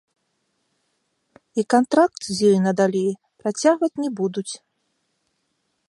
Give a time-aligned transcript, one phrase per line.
[1.61, 3.13] І кантракт з ёй надалей
[3.45, 4.49] працягваць не будуць.